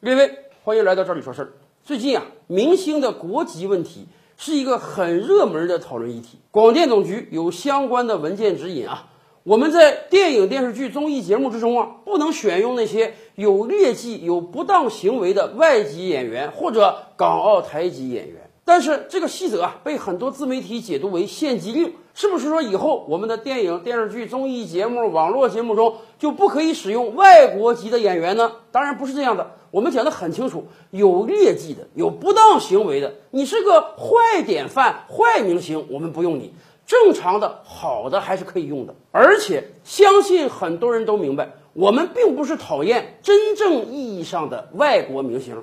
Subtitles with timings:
[0.00, 0.30] 各位，
[0.62, 1.48] 欢迎来到这里说事儿。
[1.82, 6.38] 最近啊，明星的国籍问题是一个很热门的讨论议题。
[6.52, 9.08] 广电总局有相关的文件指引啊，
[9.42, 18.47] 我们在电影、电视剧、综艺节目之中啊，不能选用那些有劣迹、有不当行为的外籍演员或者港澳台籍演员。
[18.68, 28.52] 但是这个细则啊，被很多自媒体解读为限级令，是不是说以后我们的电影、电视剧、综艺节目、网络节目中就不可以使用外国籍的演员呢？
[28.70, 36.52] 当然不是这样的，我们讲的很清楚，有劣迹的、有不当行为的，你是个坏典范、坏明星，我们不用你。
[36.84, 38.94] 正常的、好的还是可以用的。
[39.12, 45.56] 而且相信很多人都明白，我们并不是讨厌真正意义上的外国明星。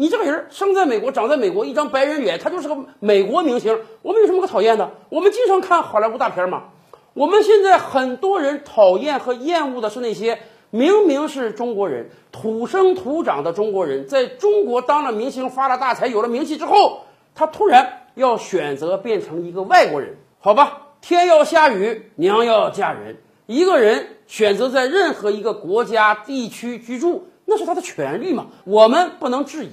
[0.00, 3.76] 你这个人生在美国，长在美国，一张白人脸，他就是个美国明星。
[4.02, 4.88] 我们有什么可讨厌的？
[5.08, 6.66] 我们经常看好莱坞大片嘛。
[7.14, 10.38] 我们现在很多人讨厌和厌恶的是那些
[10.70, 17.00] 明明是中国人、土生土长的中国人，在中国当了明星、发了大财、有了名气之后，
[17.34, 20.16] 他突然要选择变成一个外国人。
[20.38, 23.16] 好吧，天要下雨，娘要嫁人。
[23.46, 29.70] 一个人选择在任何一个国家、地区居住，那是他的权利嘛，我们不能质疑。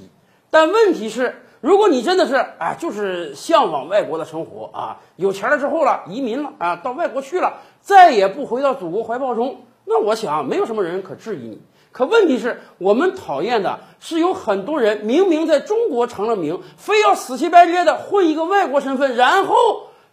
[0.50, 11.62] 但问题是，如果你真的是啊，就是向往外国的生活啊，有钱了之后了，移民了啊，到外国去了，再也不回到祖国怀抱中，那我想没有什么人可质疑你。
[11.92, 19.56] 可问题是我们讨厌的是有很多人明明在中国成了名，非要死乞白赖的混一个外国身份，然后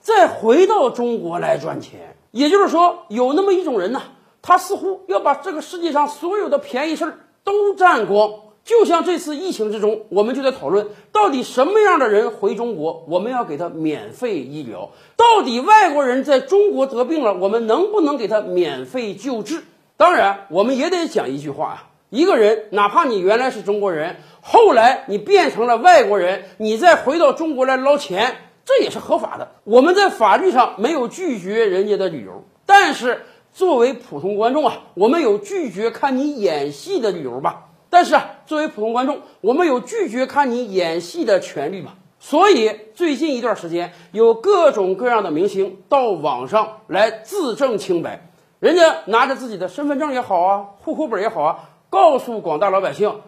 [0.00, 2.16] 再回到中国来赚钱。
[2.30, 4.00] 也就是说，有那么一种人呢，
[4.41, 8.30] 他似乎要把这个世界上所有的便宜事儿都占光。
[8.64, 19.64] 就像这次疫情之中，我们就在讨论，到底什么样的人回中国，我们要给他免费医疗；到底外国人在中国得病了，我们能不能给他免费救治？
[19.96, 29.52] 当然，我们也得讲一句话啊：一个人哪怕你原来是中国人，后来你变成了外国人，你再回到中国来捞钱，这也是合法的。
[29.64, 33.22] 我们在法律上没有拒绝人家的理由，但是
[33.53, 37.70] 作为普通观众啊，我们有拒绝看你演戏的理由吧？
[37.92, 41.92] 但是啊，作为普通观众，我们有拒绝看你演戏的权利嘛？
[42.19, 53.20] 所以最近一段时间，有各种各样的明星到网上来自证清白，人家拿着自己的身份证也好啊，户口本也好啊，告诉广大老百姓，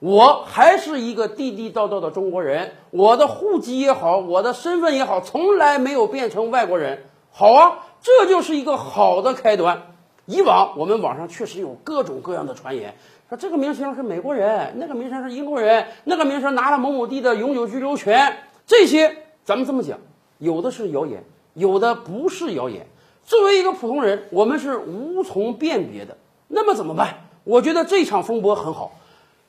[0.00, 7.04] 我还是一个地地道道的中国人，我的户籍也好，我的身份也好，从来没有变成外国人。
[7.30, 9.94] 好啊，这就是一个好的开端。
[10.26, 12.96] 以往我们网上确实有各种各样的传言。
[13.28, 19.98] 说这个明星是美国人，那个明星是英国人，那个明星拿了某某地的永久居留权，这些咱们这么讲，
[20.38, 21.22] 有的是谣言，
[21.52, 22.86] 有的不是谣言。
[23.24, 26.16] 作为一个普通人，我们是无从辨别的。
[26.46, 27.28] 那么怎么办？
[27.44, 28.92] 我觉得这场风波很好，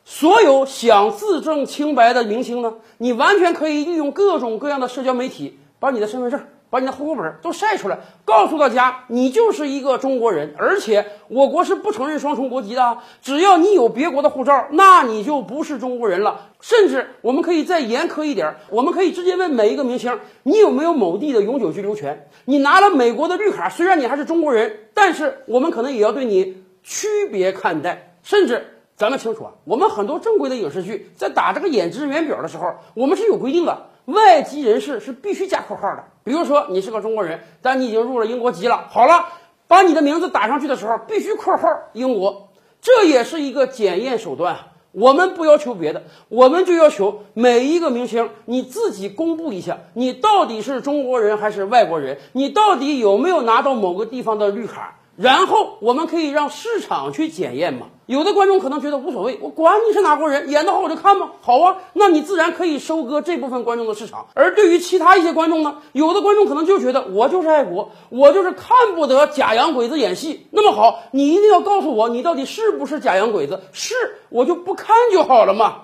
[0.04, 6.42] 所有想自证清白的明星呢，你完全可以利用各种各样的社交媒体，把你的身份证。
[6.70, 12.98] 把你的户口本都晒出来，告诉大家你就是一个中国人，而且我国是不承认双重国籍的。
[13.22, 16.52] 只要你有别国的护照，那你就不是中国人了。
[16.62, 22.28] 甚至我们可以再严苛一点，我们可以直接问每一个明星：你有没有某地的永久居留权？
[22.46, 28.18] 你拿了美国的绿卡，虽然你还是中国人，但是我们可能也要对你区别看待。
[28.22, 33.86] 甚至咱们清楚啊，我们很多正规的影视剧在打这个演职人员表的时候，我们是有规定的。
[34.04, 38.88] 外籍人士是必须加括号的，比如说你是个中国人，但你已经入了英国籍了。
[38.90, 39.26] 好了，
[39.70, 42.50] 把你的名字打上去的时候，必须括号英国，
[42.82, 44.58] 这也是一个检验手段。
[44.92, 54.99] 我们不要求别的，我们就要求每一个明星你自己公布一下，你到底是中国人还是外国人，你到底有没有拿到某个地方的绿卡。
[55.22, 57.88] 然后我们可以让市场去检验嘛？
[58.06, 61.32] 有的观众可能觉得无所谓，我管你是哪国人，演得好我就看嘛。
[61.42, 64.28] 好啊，那你自然可以收割这部分观众的市场。
[64.34, 70.48] 而对于其他一些观众呢，有的观众可能就觉得我就是爱国，我就是看不得假洋鬼子演戏。
[70.52, 73.62] 那么好，你一定要告诉我，你到底是不是假洋鬼子？
[73.74, 73.94] 是，
[74.30, 75.82] 我就不看就好了嘛。